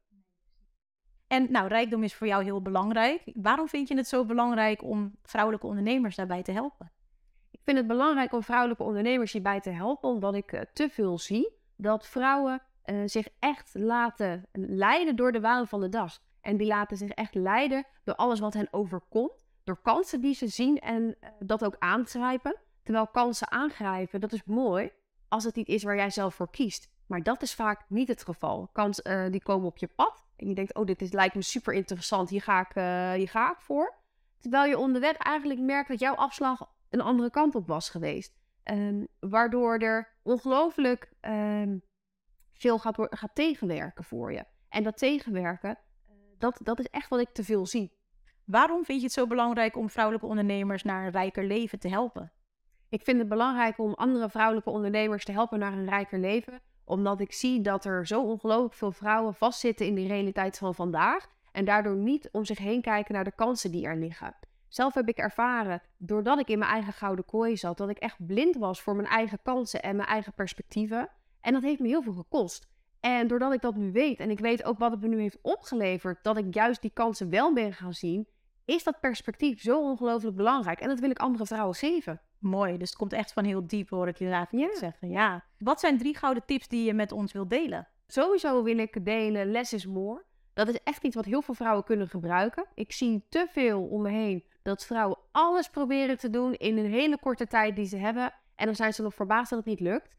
En 1.35 1.47
nou, 1.51 1.69
rijkdom 1.69 2.03
is 2.03 2.15
voor 2.15 2.27
jou 2.27 2.45
heel 2.45 2.63
belangrijk. 2.63 3.23
Waarom 3.35 3.69
vind 3.69 3.89
je 3.89 3.97
het 3.97 4.09
zo 4.09 4.25
belangrijk 4.25 4.83
om 4.83 5.17
vrouwelijke 5.23 5.67
ondernemers 5.67 6.17
daarbij 6.17 6.43
te 6.43 6.53
helpen? 6.53 6.93
Ik 7.51 7.61
vind 7.65 7.77
het 7.77 7.87
belangrijk 7.87 8.33
om 8.33 8.43
vrouwelijke 8.43 8.83
ondernemers 8.83 9.33
hierbij 9.33 9.61
te 9.61 9.71
helpen, 9.71 10.09
omdat 10.09 10.35
ik 10.35 10.53
uh, 10.53 10.61
te 10.73 10.89
veel 10.89 11.19
zie 11.19 11.53
dat 11.77 12.07
vrouwen 12.07 12.63
uh, 12.85 13.03
zich 13.07 13.29
echt 13.39 13.71
laten 13.75 14.47
leiden 14.53 15.17
door 15.17 15.33
de 15.33 15.41
waan 15.41 15.67
van 15.67 15.81
de 15.81 15.89
dag. 15.89 16.19
En 16.41 16.57
die 16.57 16.67
laten 16.67 16.97
zich 16.97 17.11
echt 17.11 17.35
leiden 17.35 17.85
door 18.05 18.15
alles 18.15 18.41
wat 18.41 18.55
hen 18.55 18.69
overkomt, 18.71 19.45
door 19.65 19.81
kansen 19.83 20.21
die 20.21 20.35
ze 20.35 20.49
zien 20.49 20.79
en 20.79 21.03
uh, 21.03 21.31
dat 21.39 21.65
ook 21.65 21.77
aangrijpen. 21.79 22.57
Terwijl 22.83 23.07
kansen 23.07 23.51
aangrijpen, 23.51 24.21
dat 24.21 24.33
is 24.33 24.45
mooi 24.45 24.91
als 25.29 25.45
het 25.45 25.55
niet 25.55 25.69
is 25.69 25.83
waar 25.83 25.97
jij 25.97 26.11
zelf 26.11 26.35
voor 26.35 26.51
kiest. 26.51 26.91
Maar 27.07 27.23
dat 27.23 27.43
is 27.43 27.55
vaak 27.55 27.85
niet 27.89 28.09
het 28.09 28.25
geval. 28.25 28.69
Kansen 28.73 29.33
die 29.33 29.43
komen 29.43 29.67
op 29.67 29.79
je 29.79 29.89
pad 29.97 30.24
en 30.37 30.49
je 30.49 30.55
denkt, 30.55 30.75
oh, 30.75 30.87
dit 30.87 31.03
is, 31.03 31.13
lijkt 31.13 31.35
me 31.35 31.43
super 31.43 31.75
interessant, 31.75 32.31
hier 32.31 32.43
ga, 32.43 32.61
ik, 32.61 32.77
uh, 32.77 33.13
hier 33.13 33.29
ga 33.29 33.51
ik 33.51 33.61
voor. 33.61 33.95
Terwijl 34.39 34.69
je 34.69 34.79
onderweg 34.79 35.17
eigenlijk 35.17 35.61
merkt 35.61 35.89
dat 35.89 36.01
jouw 36.01 36.15
afslag 36.15 36.71
een 36.91 37.01
andere 37.01 37.31
kant 37.31 37.55
op 37.55 37.67
was 37.67 37.91
geweest. 37.91 38.35
Um, 38.65 39.07
waardoor 39.21 39.79
er 39.79 40.17
ongelooflijk 40.23 41.13
um, 41.21 41.83
veel 42.53 42.79
gaat, 42.79 42.97
gaat 42.99 43.35
tegenwerken 43.35 44.05
voor 44.05 44.33
je. 44.33 44.45
En 44.69 44.83
dat 44.83 44.99
tegenwerken, 44.99 45.79
dat, 46.39 46.61
dat 46.63 46.79
is 46.79 46.87
echt 46.87 47.09
wat 47.09 47.21
ik 47.21 47.29
te 47.33 47.45
veel 47.45 47.67
zie. 47.67 47.93
Waarom 48.45 48.85
vind 48.85 48.99
je 48.99 49.05
het 49.05 49.15
zo 49.15 49.27
belangrijk 49.27 49.77
om 49.77 49.91
vrouwelijke 49.91 50.27
ondernemers 50.27 50.83
naar 50.83 51.05
een 51.05 51.13
rijker 51.13 51.45
leven 51.45 51.79
te 51.79 51.89
helpen? 51.89 52.33
Ik 52.89 53.03
vind 53.03 53.19
het 53.19 53.29
belangrijk 53.29 53.79
om 53.79 53.95
andere 53.95 54.29
vrouwelijke 54.31 54.71
ondernemers 54.71 55.25
te 55.25 55.33
helpen 55.33 55.59
naar 55.59 55.73
een 55.73 55.89
rijker 55.89 56.19
leven, 56.19 56.63
omdat 56.85 57.21
ik 57.21 57.33
zie 57.33 57.61
dat 57.61 57.85
er 57.85 58.07
zo 58.07 58.23
ongelooflijk 58.23 58.75
veel 58.75 58.93
vrouwen 58.93 59.35
vastzitten 59.35 59.87
in 59.87 59.95
de 59.95 60.07
realiteit 60.07 60.59
van 60.59 60.75
vandaag 60.75 61.27
en 61.53 61.65
daardoor 61.65 61.97
niet 61.97 62.29
om 62.33 62.45
zich 62.45 62.59
heen 62.59 62.81
kijken 62.81 63.15
naar 63.15 63.25
de 63.25 63.35
kansen 63.35 63.71
die 63.71 63.87
er 63.87 63.97
liggen. 63.97 64.35
Zelf 64.69 64.95
heb 64.95 65.09
ik 65.09 65.17
ervaren, 65.17 65.83
doordat 65.97 66.39
ik 66.39 66.49
in 66.49 66.59
mijn 66.59 66.71
eigen 66.71 66.93
gouden 66.93 67.25
kooi 67.25 67.57
zat, 67.57 67.77
dat 67.77 67.89
ik 67.89 67.99
echt 67.99 68.27
blind 68.27 68.57
was 68.57 68.83
voor 68.83 68.97
mijn 68.97 69.09
eigen 69.09 69.39
kansen 69.43 69.83
en 69.83 69.97
mijn 69.97 70.09
eigen 70.09 70.33
perspectieven. 70.33 71.09
En 71.41 71.53
dat 71.53 71.63
heeft 71.63 71.81
me 71.81 71.89
heel 71.89 72.03
veel 72.03 72.13
gekost. 72.13 72.69
En 73.01 73.27
doordat 73.27 73.53
ik 73.53 73.61
dat 73.61 73.77
nu 73.77 73.93
weet 73.93 74.21
en 74.21 74.31
ik 74.31 74.39
weet 74.39 74.65
ook 74.65 74.79
wat 74.79 74.91
het 74.91 75.01
me 75.01 75.09
nu 75.09 75.21
heeft 75.21 75.39
opgeleverd, 75.43 76.25
dat 76.25 76.37
ik 76.37 76.55
juist 76.55 76.83
die 76.83 76.91
kansen 76.95 77.31
wel 77.31 77.53
ben 77.53 77.73
gaan 77.73 77.93
zien, 77.93 78.29
is 78.65 78.85
dat 78.85 79.01
perspectief 79.01 79.61
zo 79.61 79.81
ongelooflijk 79.81 80.37
belangrijk. 80.37 80.81
En 80.81 80.89
dat 80.89 81.01
wil 81.01 81.11
ik 81.11 81.19
andere 81.19 81.47
vrouwen 81.47 81.75
geven. 81.75 82.21
Mooi, 82.45 82.79
dus 82.79 82.89
het 82.89 82.99
komt 82.99 83.13
echt 83.13 83.33
van 83.33 83.45
heel 83.45 83.67
diep, 83.67 83.89
hoor 83.89 84.09
ik 84.09 84.19
je 84.19 84.25
inderdaad 84.25 84.51
ja. 84.53 84.77
zeggen. 84.77 85.11
Ja. 85.11 85.45
Wat 85.59 85.81
zijn 85.81 85.99
drie 85.99 86.17
gouden 86.17 86.45
tips 86.47 86.69
die 86.69 86.85
je 86.85 86.95
met 86.95 87.13
ons 87.13 87.33
wilt 87.33 87.51
delen? 87.51 87.89
Sowieso 88.07 88.63
wil 88.63 88.79
ik 88.79 89.05
delen 89.05 89.51
less 89.51 89.73
is 89.73 89.87
more. 89.87 90.23
Dat 90.53 90.69
is 90.69 90.79
echt 90.85 91.05
iets 91.05 91.15
wat 91.15 91.25
heel 91.25 91.43
veel 91.43 91.55
vrouwen 91.55 91.85
kunnen 91.85 92.09
gebruiken. 92.09 92.67
Ik 92.75 92.93
zie 92.93 93.25
te 93.29 93.47
veel 93.51 93.83
om 93.83 94.03
me 94.03 94.11
heen 94.11 94.45
dat 94.63 94.85
vrouwen 94.85 95.19
alles 95.31 95.69
proberen 95.69 96.19
te 96.19 96.31
doen 96.31 96.55
in 96.55 96.77
een 96.77 96.91
hele 96.91 97.19
korte 97.19 97.47
tijd 97.47 97.77
die 97.77 97.87
ze 97.87 97.97
hebben. 97.97 98.33
En 98.55 98.67
dan 98.67 98.75
zijn 98.75 98.95
ze 98.95 99.03
nog 99.03 99.15
verbaasd 99.15 99.51
dat 99.51 99.59
het 99.59 99.69
niet 99.69 99.81
lukt. 99.81 100.17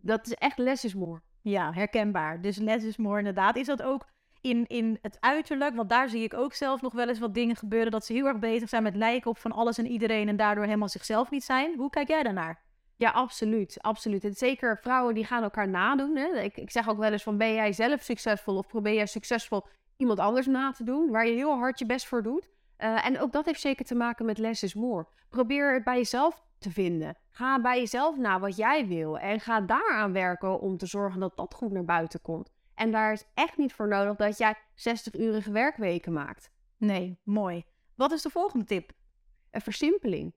Dat 0.00 0.26
is 0.26 0.34
echt 0.34 0.58
less 0.58 0.84
is 0.84 0.94
more. 0.94 1.20
Ja, 1.40 1.72
herkenbaar. 1.72 2.40
Dus 2.40 2.56
less 2.56 2.84
is 2.84 2.96
more 2.96 3.18
inderdaad. 3.18 3.56
Is 3.56 3.66
dat 3.66 3.82
ook 3.82 4.06
in, 4.44 4.66
in 4.66 4.98
het 5.02 5.16
uiterlijk. 5.20 5.74
Want 5.74 5.88
daar 5.88 6.08
zie 6.08 6.22
ik 6.22 6.34
ook 6.34 6.54
zelf 6.54 6.82
nog 6.82 6.92
wel 6.92 7.08
eens 7.08 7.18
wat 7.18 7.34
dingen 7.34 7.56
gebeuren. 7.56 7.92
Dat 7.92 8.04
ze 8.04 8.12
heel 8.12 8.26
erg 8.26 8.38
bezig 8.38 8.68
zijn 8.68 8.82
met 8.82 8.96
lijken 8.96 9.30
op 9.30 9.38
van 9.38 9.52
alles 9.52 9.78
en 9.78 9.86
iedereen. 9.86 10.28
En 10.28 10.36
daardoor 10.36 10.64
helemaal 10.64 10.88
zichzelf 10.88 11.30
niet 11.30 11.44
zijn. 11.44 11.76
Hoe 11.76 11.90
kijk 11.90 12.08
jij 12.08 12.22
daarnaar? 12.22 12.62
Ja, 12.96 13.10
absoluut. 13.10 13.76
absoluut. 13.80 14.24
En 14.24 14.34
zeker 14.34 14.78
vrouwen 14.78 15.14
die 15.14 15.24
gaan 15.24 15.42
elkaar 15.42 15.68
nadoen. 15.68 16.16
Hè? 16.16 16.40
Ik, 16.40 16.56
ik 16.56 16.70
zeg 16.70 16.88
ook 16.88 16.98
wel 16.98 17.12
eens 17.12 17.22
van 17.22 17.36
ben 17.36 17.54
jij 17.54 17.72
zelf 17.72 18.02
succesvol 18.02 18.56
of 18.56 18.66
probeer 18.66 18.94
jij 18.94 19.06
succesvol 19.06 19.66
iemand 19.96 20.18
anders 20.18 20.46
na 20.46 20.70
te 20.70 20.84
doen. 20.84 21.10
Waar 21.10 21.26
je 21.26 21.34
heel 21.34 21.58
hard 21.58 21.78
je 21.78 21.86
best 21.86 22.06
voor 22.06 22.22
doet. 22.22 22.48
Eh, 22.76 23.06
en 23.06 23.20
ook 23.20 23.32
dat 23.32 23.44
heeft 23.44 23.60
zeker 23.60 23.84
te 23.84 23.94
maken 23.94 24.24
met 24.24 24.38
less 24.38 24.62
is 24.62 24.74
more. 24.74 25.06
Probeer 25.28 25.74
het 25.74 25.84
bij 25.84 25.96
jezelf 25.96 26.42
te 26.58 26.70
vinden. 26.70 27.16
Ga 27.30 27.60
bij 27.60 27.78
jezelf 27.78 28.16
na 28.16 28.40
wat 28.40 28.56
jij 28.56 28.86
wil 28.86 29.18
en 29.18 29.40
ga 29.40 29.60
daaraan 29.60 30.12
werken 30.12 30.60
om 30.60 30.76
te 30.76 30.86
zorgen 30.86 31.20
dat 31.20 31.36
dat 31.36 31.54
goed 31.54 31.72
naar 31.72 31.84
buiten 31.84 32.20
komt. 32.20 32.52
En 32.74 32.90
daar 32.90 33.12
is 33.12 33.24
echt 33.34 33.56
niet 33.56 33.72
voor 33.72 33.88
nodig 33.88 34.16
dat 34.16 34.38
jij 34.38 34.54
60-urige 34.74 35.50
werkweken 35.50 36.12
maakt. 36.12 36.50
Nee, 36.76 37.18
mooi. 37.22 37.64
Wat 37.94 38.12
is 38.12 38.22
de 38.22 38.30
volgende 38.30 38.64
tip? 38.64 38.92
Een 39.50 39.60
versimpeling. 39.60 40.34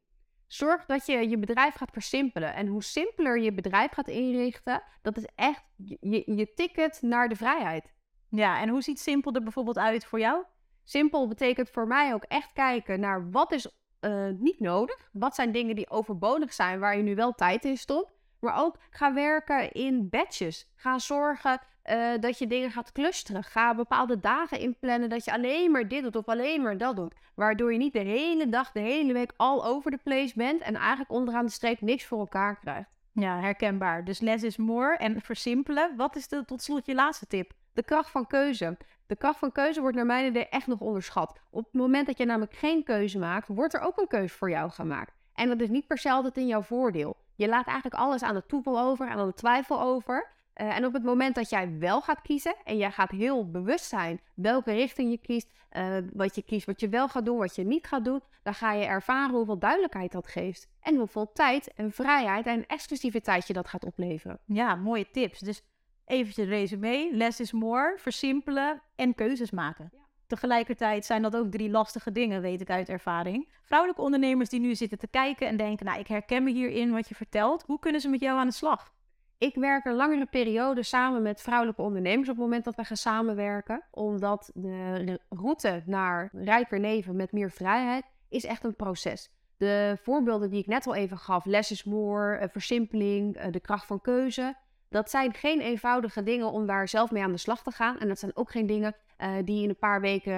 Zorg 0.47 0.85
dat 0.85 1.05
je 1.05 1.29
je 1.29 1.37
bedrijf 1.37 1.75
gaat 1.75 1.91
versimpelen. 1.91 2.53
En 2.53 2.67
hoe 2.67 2.83
simpeler 2.83 3.39
je 3.39 3.53
bedrijf 3.53 3.91
gaat 3.91 4.07
inrichten, 4.07 4.83
dat 5.01 5.17
is 5.17 5.27
echt 5.35 5.63
je, 5.75 6.23
je 6.35 6.53
ticket 6.53 7.01
naar 7.01 7.29
de 7.29 7.35
vrijheid. 7.35 7.93
Ja, 8.29 8.61
en 8.61 8.69
hoe 8.69 8.81
ziet 8.81 8.99
simpel 8.99 9.33
er 9.33 9.43
bijvoorbeeld 9.43 9.77
uit 9.77 10.05
voor 10.05 10.19
jou? 10.19 10.43
Simpel 10.83 11.27
betekent 11.27 11.69
voor 11.69 11.87
mij 11.87 12.13
ook 12.13 12.23
echt 12.23 12.53
kijken 12.53 12.99
naar 12.99 13.31
wat 13.31 13.51
is 13.51 13.67
uh, 14.01 14.29
niet 14.37 14.59
nodig. 14.59 15.09
Wat 15.11 15.35
zijn 15.35 15.51
dingen 15.51 15.75
die 15.75 15.89
overbodig 15.89 16.53
zijn, 16.53 16.79
waar 16.79 16.97
je 16.97 17.03
nu 17.03 17.15
wel 17.15 17.33
tijd 17.33 17.65
in 17.65 17.77
stopt. 17.77 18.11
Maar 18.39 18.63
ook 18.63 18.77
ga 18.89 19.13
werken 19.13 19.71
in 19.71 20.09
batches. 20.09 20.71
Ga 20.75 20.99
zorgen 20.99 21.61
uh, 21.89 22.11
dat 22.19 22.37
je 22.37 22.47
dingen 22.47 22.71
gaat 22.71 22.91
clusteren. 22.91 23.43
Ga 23.43 23.75
bepaalde 23.75 24.19
dagen 24.19 24.59
inplannen 24.59 25.09
dat 25.09 25.25
je 25.25 25.33
alleen 25.33 25.71
maar 25.71 25.87
dit 25.87 26.03
doet 26.03 26.15
of 26.15 26.27
alleen 26.27 26.61
maar 26.61 26.77
dat 26.77 26.95
doet. 26.95 27.15
Waardoor 27.35 27.71
je 27.71 27.77
niet 27.77 27.93
de 27.93 27.99
hele 27.99 28.49
dag, 28.49 28.71
de 28.71 28.79
hele 28.79 29.13
week 29.13 29.33
al 29.37 29.65
over 29.65 29.91
de 29.91 29.99
place 30.03 30.33
bent 30.35 30.61
en 30.61 30.75
eigenlijk 30.75 31.11
onderaan 31.11 31.45
de 31.45 31.51
streep 31.51 31.81
niks 31.81 32.05
voor 32.05 32.19
elkaar 32.19 32.59
krijgt. 32.59 32.89
Ja, 33.11 33.39
herkenbaar. 33.39 34.05
Dus 34.05 34.19
less 34.19 34.43
is 34.43 34.57
more 34.57 34.97
en 34.97 35.21
versimpelen. 35.21 35.95
Wat 35.95 36.15
is 36.15 36.27
de, 36.27 36.45
tot 36.45 36.61
slot 36.61 36.85
je 36.85 36.93
laatste 36.93 37.27
tip? 37.27 37.51
De 37.73 37.83
kracht 37.83 38.09
van 38.09 38.27
keuze. 38.27 38.77
De 39.07 39.15
kracht 39.15 39.39
van 39.39 39.51
keuze 39.51 39.81
wordt 39.81 39.95
naar 39.95 40.05
mijn 40.05 40.25
idee 40.25 40.49
echt 40.49 40.67
nog 40.67 40.79
onderschat. 40.79 41.39
Op 41.49 41.63
het 41.63 41.73
moment 41.73 42.07
dat 42.07 42.17
je 42.17 42.25
namelijk 42.25 42.53
geen 42.53 42.83
keuze 42.83 43.19
maakt, 43.19 43.47
wordt 43.47 43.73
er 43.73 43.81
ook 43.81 43.97
een 43.97 44.07
keuze 44.07 44.35
voor 44.37 44.49
jou 44.49 44.69
gemaakt. 44.69 45.13
En 45.33 45.47
dat 45.47 45.61
is 45.61 45.69
niet 45.69 45.87
per 45.87 45.97
se 45.97 46.11
altijd 46.11 46.37
in 46.37 46.47
jouw 46.47 46.61
voordeel. 46.61 47.17
Je 47.35 47.47
laat 47.47 47.65
eigenlijk 47.65 48.01
alles 48.01 48.23
aan 48.23 48.35
de 48.35 48.45
toeval 48.45 48.79
over, 48.79 49.07
aan 49.07 49.27
de 49.27 49.33
twijfel 49.33 49.81
over. 49.81 50.35
Uh, 50.61 50.75
en 50.75 50.85
op 50.85 50.93
het 50.93 51.03
moment 51.03 51.35
dat 51.35 51.49
jij 51.49 51.77
wel 51.79 52.01
gaat 52.01 52.21
kiezen 52.21 52.55
en 52.63 52.77
jij 52.77 52.91
gaat 52.91 53.11
heel 53.11 53.51
bewust 53.51 53.85
zijn 53.85 54.21
welke 54.33 54.71
richting 54.71 55.11
je 55.11 55.17
kiest, 55.17 55.53
uh, 55.77 55.97
wat 56.13 56.35
je 56.35 56.41
kiest, 56.41 56.65
wat 56.65 56.79
je 56.79 56.89
wel 56.89 57.07
gaat 57.07 57.25
doen, 57.25 57.37
wat 57.37 57.55
je 57.55 57.63
niet 57.63 57.87
gaat 57.87 58.05
doen, 58.05 58.21
dan 58.43 58.53
ga 58.53 58.73
je 58.73 58.85
ervaren 58.85 59.35
hoeveel 59.35 59.59
duidelijkheid 59.59 60.11
dat 60.11 60.27
geeft. 60.27 60.67
En 60.81 60.95
hoeveel 60.95 61.31
tijd 61.31 61.73
en 61.73 61.91
vrijheid 61.91 62.45
en 62.45 62.65
exclusiviteit 62.65 63.47
je 63.47 63.53
dat 63.53 63.67
gaat 63.67 63.85
opleveren. 63.85 64.39
Ja, 64.45 64.75
mooie 64.75 65.11
tips. 65.11 65.39
Dus 65.39 65.61
eventjes 66.05 66.47
resume, 66.47 67.09
less 67.11 67.39
is 67.39 67.51
more, 67.51 67.95
versimpelen 67.97 68.81
en 68.95 69.15
keuzes 69.15 69.51
maken. 69.51 69.89
Ja. 69.93 69.99
Tegelijkertijd 70.27 71.05
zijn 71.05 71.21
dat 71.21 71.35
ook 71.35 71.51
drie 71.51 71.69
lastige 71.69 72.11
dingen, 72.11 72.41
weet 72.41 72.61
ik 72.61 72.69
uit 72.69 72.89
ervaring. 72.89 73.47
Vrouwelijke 73.61 74.01
ondernemers 74.01 74.49
die 74.49 74.59
nu 74.59 74.75
zitten 74.75 74.97
te 74.97 75.07
kijken 75.07 75.47
en 75.47 75.57
denken, 75.57 75.85
nou 75.85 75.99
ik 75.99 76.07
herken 76.07 76.43
me 76.43 76.51
hierin 76.51 76.91
wat 76.91 77.09
je 77.09 77.15
vertelt, 77.15 77.63
hoe 77.63 77.79
kunnen 77.79 78.01
ze 78.01 78.09
met 78.09 78.19
jou 78.19 78.39
aan 78.39 78.47
de 78.47 78.53
slag? 78.53 78.95
Ik 79.37 79.55
werk 79.55 79.85
een 79.85 79.95
langere 79.95 80.25
periode 80.25 80.83
samen 80.83 81.21
met 81.21 81.41
vrouwelijke 81.41 81.81
ondernemers 81.81 82.29
op 82.29 82.35
het 82.35 82.43
moment 82.43 82.63
dat 82.63 82.75
we 82.75 82.83
gaan 82.83 82.97
samenwerken. 82.97 83.83
Omdat 83.91 84.51
de 84.53 85.19
route 85.29 85.83
naar 85.85 86.29
rijker 86.33 86.79
leven 86.79 87.15
met 87.15 87.31
meer 87.31 87.51
vrijheid 87.51 88.05
is 88.29 88.45
echt 88.45 88.63
een 88.63 88.75
proces. 88.75 89.31
De 89.57 89.97
voorbeelden 90.01 90.49
die 90.49 90.59
ik 90.59 90.67
net 90.67 90.87
al 90.87 90.95
even 90.95 91.17
gaf, 91.17 91.45
less 91.45 91.83
more, 91.83 92.35
eh, 92.35 92.49
versimpeling, 92.49 93.35
eh, 93.35 93.51
de 93.51 93.59
kracht 93.59 93.85
van 93.85 94.01
keuze. 94.01 94.55
Dat 94.89 95.09
zijn 95.09 95.33
geen 95.33 95.61
eenvoudige 95.61 96.23
dingen 96.23 96.51
om 96.51 96.65
daar 96.65 96.87
zelf 96.87 97.11
mee 97.11 97.23
aan 97.23 97.31
de 97.31 97.37
slag 97.37 97.63
te 97.63 97.71
gaan. 97.71 97.99
En 97.99 98.07
dat 98.07 98.19
zijn 98.19 98.35
ook 98.35 98.51
geen 98.51 98.67
dingen 98.67 98.95
uh, 99.17 99.35
die 99.43 99.55
je 99.55 99.63
in 99.63 99.69
een 99.69 99.77
paar 99.77 100.01
weken 100.01 100.33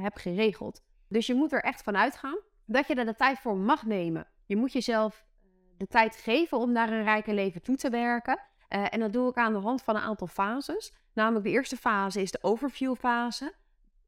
hebt 0.00 0.20
geregeld. 0.20 0.82
Dus 1.08 1.26
je 1.26 1.34
moet 1.34 1.52
er 1.52 1.62
echt 1.62 1.82
van 1.82 1.96
uitgaan 1.96 2.38
dat 2.64 2.86
je 2.86 2.94
er 2.94 3.04
de 3.04 3.14
tijd 3.14 3.38
voor 3.38 3.56
mag 3.56 3.86
nemen. 3.86 4.26
Je 4.46 4.56
moet 4.56 4.72
jezelf 4.72 5.24
de 5.80 5.86
tijd 5.86 6.16
geven 6.16 6.58
om 6.58 6.72
naar 6.72 6.92
een 6.92 7.02
rijker 7.02 7.34
leven 7.34 7.62
toe 7.62 7.76
te 7.76 7.90
werken. 7.90 8.38
Uh, 8.68 8.86
en 8.90 9.00
dat 9.00 9.12
doe 9.12 9.28
ik 9.28 9.36
aan 9.36 9.52
de 9.52 9.58
hand 9.58 9.82
van 9.82 9.96
een 9.96 10.02
aantal 10.02 10.26
fases. 10.26 10.94
Namelijk 11.12 11.44
de 11.44 11.50
eerste 11.50 11.76
fase 11.76 12.22
is 12.22 12.30
de 12.30 12.42
overview 12.42 12.96
fase. 12.96 13.54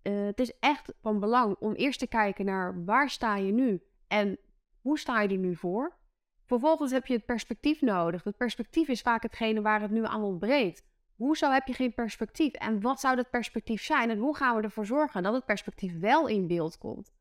Uh, 0.03 0.25
het 0.25 0.41
is 0.41 0.59
echt 0.59 0.93
van 1.01 1.21
belang 1.21 1.57
om 1.59 1.73
eerst 1.73 1.99
te 1.99 2.07
kijken 2.07 2.45
naar 2.45 2.85
waar 2.85 3.11
sta 3.11 3.37
je 3.37 3.53
nu 3.53 3.83
en 4.09 4.39
hoe 4.81 4.99
sta 4.99 5.21
je 5.21 5.29
er 5.29 5.37
nu 5.37 5.57
voor. 5.57 5.97
Vervolgens 6.45 6.93
heb 6.93 7.07
je 7.07 7.15
het 7.15 7.25
perspectief 7.25 7.81
nodig. 7.81 8.25
Het 8.25 8.37
perspectief 8.37 8.89
is 8.89 9.01
vaak 9.01 9.23
hetgene 9.23 9.63
waar 9.63 9.81
het 9.81 9.91
nu 9.91 10.05
aan 10.05 10.23
ontbreekt. 10.23 10.85
Hoezo 11.17 11.51
heb 11.51 11.67
je 11.67 11.75
geen 11.75 11.95
perspectief? 11.95 12.53
En 12.53 12.81
wat 12.81 13.01
zou 13.01 13.17
dat 13.17 13.31
perspectief 13.31 13.83
zijn? 13.83 14.11
En 14.11 14.19
hoe 14.19 14.37
gaan 14.37 14.57
we 14.57 14.63
ervoor 14.63 14.87
zorgen 14.87 15.23
dat 15.23 15.35
het 15.35 15.45
perspectief 15.45 15.99
wel 16.01 16.27
in 16.27 16.47
beeld 16.47 16.79
komt? 16.79 17.13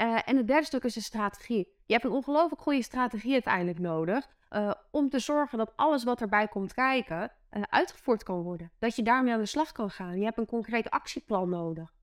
Uh, 0.00 0.18
en 0.24 0.36
het 0.36 0.46
derde 0.46 0.66
stuk 0.66 0.84
is 0.84 0.94
de 0.94 1.00
strategie. 1.00 1.68
Je 1.86 1.92
hebt 1.92 2.04
een 2.04 2.10
ongelooflijk 2.10 2.62
goede 2.62 2.82
strategie 2.82 3.32
uiteindelijk 3.32 3.78
nodig 3.78 4.28
uh, 4.50 4.70
om 4.90 5.08
te 5.08 5.18
zorgen 5.18 5.58
dat 5.58 5.76
alles 5.76 6.04
wat 6.04 6.20
erbij 6.20 6.48
komt 6.48 6.74
kijken 6.74 7.32
uh, 7.50 7.62
uitgevoerd 7.62 8.22
kan 8.22 8.42
worden. 8.42 8.72
Dat 8.78 8.96
je 8.96 9.02
daarmee 9.02 9.32
aan 9.32 9.40
de 9.40 9.46
slag 9.46 9.72
kan 9.72 9.90
gaan. 9.90 10.18
Je 10.18 10.24
hebt 10.24 10.38
een 10.38 10.46
concreet 10.46 10.90
actieplan 10.90 11.48
nodig. 11.48 11.94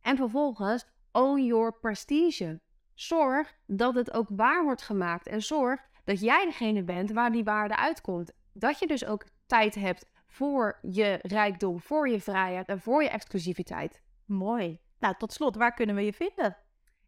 En 0.00 0.16
vervolgens, 0.16 0.86
own 1.12 1.44
your 1.44 1.78
prestige. 1.78 2.60
Zorg 2.94 3.54
dat 3.66 3.94
het 3.94 4.12
ook 4.12 4.26
waar 4.30 4.64
wordt 4.64 4.82
gemaakt 4.82 5.26
en 5.26 5.42
zorg 5.42 5.80
dat 6.04 6.20
jij 6.20 6.44
degene 6.44 6.82
bent 6.82 7.10
waar 7.12 7.32
die 7.32 7.44
waarde 7.44 7.76
uitkomt. 7.76 8.32
Dat 8.52 8.78
je 8.78 8.86
dus 8.86 9.04
ook 9.04 9.24
tijd 9.46 9.74
hebt 9.74 10.10
voor 10.26 10.78
je 10.82 11.18
rijkdom, 11.22 11.80
voor 11.80 12.08
je 12.08 12.20
vrijheid 12.20 12.68
en 12.68 12.80
voor 12.80 13.02
je 13.02 13.08
exclusiviteit. 13.08 14.02
Mooi. 14.26 14.80
Nou, 14.98 15.14
tot 15.18 15.32
slot, 15.32 15.56
waar 15.56 15.74
kunnen 15.74 15.94
we 15.94 16.04
je 16.04 16.12
vinden? 16.12 16.56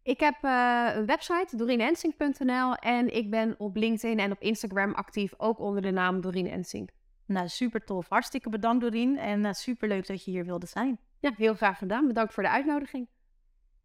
Ik 0.03 0.19
heb 0.19 0.35
uh, 0.41 0.91
een 0.95 1.05
website, 1.05 1.57
dorinensink.nl 1.57 2.75
en 2.75 3.15
ik 3.15 3.29
ben 3.29 3.55
op 3.57 3.75
LinkedIn 3.75 4.19
en 4.19 4.31
op 4.31 4.41
Instagram 4.41 4.93
actief, 4.93 5.33
ook 5.37 5.59
onder 5.59 5.81
de 5.81 5.91
naam 5.91 6.21
Doreen 6.21 6.47
Ensink. 6.47 6.89
Nou, 7.25 7.47
super 7.47 7.83
tof. 7.83 8.09
Hartstikke 8.09 8.49
bedankt 8.49 8.81
Doreen 8.81 9.17
en 9.17 9.45
uh, 9.45 9.51
super 9.51 9.87
leuk 9.87 10.07
dat 10.07 10.25
je 10.25 10.31
hier 10.31 10.45
wilde 10.45 10.65
zijn. 10.65 10.99
Ja, 11.19 11.31
heel 11.37 11.53
graag 11.53 11.77
gedaan. 11.77 12.07
Bedankt 12.07 12.33
voor 12.33 12.43
de 12.43 12.49
uitnodiging. 12.49 13.07